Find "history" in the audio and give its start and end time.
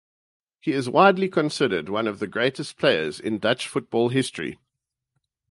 4.09-4.57